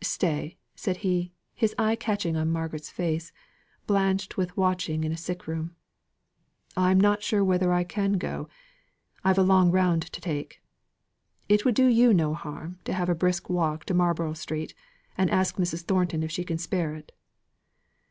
[0.00, 3.34] Stay," said he, his eye catching on Margaret's face,
[3.86, 5.76] blanched with watching in a sick room,
[6.74, 8.48] "I'm not sure whether I can go;
[9.24, 10.62] I've a long round to take.
[11.50, 14.74] It would do you no harm to have a brisk walk to Marlborough Street,
[15.18, 15.82] and ask Mrs.
[15.84, 17.12] Thornton if she can spare it."